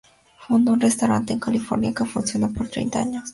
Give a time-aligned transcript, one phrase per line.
[0.47, 3.29] Fundó un restaurant en California que funcionó por treinta años.